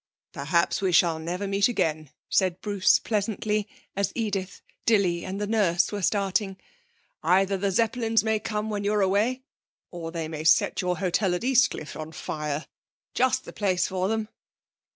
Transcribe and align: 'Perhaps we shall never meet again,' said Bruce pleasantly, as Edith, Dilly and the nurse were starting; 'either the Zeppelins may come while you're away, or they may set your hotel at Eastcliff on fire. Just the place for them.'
'Perhaps 0.33 0.81
we 0.81 0.91
shall 0.91 1.19
never 1.19 1.47
meet 1.47 1.67
again,' 1.67 2.09
said 2.27 2.59
Bruce 2.59 2.97
pleasantly, 2.97 3.67
as 3.95 4.11
Edith, 4.15 4.61
Dilly 4.83 5.23
and 5.23 5.39
the 5.39 5.45
nurse 5.45 5.91
were 5.91 6.01
starting; 6.01 6.57
'either 7.21 7.55
the 7.55 7.69
Zeppelins 7.69 8.23
may 8.23 8.39
come 8.39 8.71
while 8.71 8.83
you're 8.83 9.03
away, 9.03 9.43
or 9.91 10.11
they 10.11 10.27
may 10.27 10.43
set 10.43 10.81
your 10.81 10.97
hotel 10.97 11.35
at 11.35 11.43
Eastcliff 11.43 11.95
on 11.95 12.11
fire. 12.13 12.65
Just 13.13 13.45
the 13.45 13.53
place 13.53 13.87
for 13.87 14.07
them.' 14.07 14.27